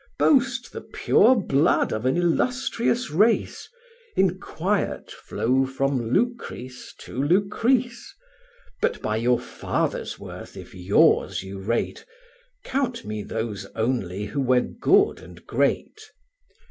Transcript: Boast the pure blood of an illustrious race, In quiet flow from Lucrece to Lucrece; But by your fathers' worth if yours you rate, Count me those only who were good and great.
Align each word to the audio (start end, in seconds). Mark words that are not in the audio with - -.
Boast 0.17 0.73
the 0.73 0.81
pure 0.81 1.35
blood 1.35 1.93
of 1.93 2.07
an 2.07 2.17
illustrious 2.17 3.11
race, 3.11 3.69
In 4.15 4.39
quiet 4.39 5.11
flow 5.11 5.63
from 5.67 6.11
Lucrece 6.11 6.95
to 6.97 7.21
Lucrece; 7.21 8.15
But 8.81 8.99
by 9.03 9.17
your 9.17 9.39
fathers' 9.39 10.17
worth 10.17 10.57
if 10.57 10.73
yours 10.73 11.43
you 11.43 11.59
rate, 11.59 12.03
Count 12.63 13.05
me 13.05 13.21
those 13.21 13.67
only 13.75 14.25
who 14.25 14.41
were 14.41 14.61
good 14.61 15.19
and 15.19 15.45
great. 15.45 16.01